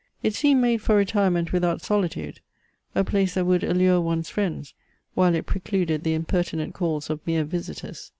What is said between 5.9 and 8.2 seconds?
the impertinent calls of mere visitors.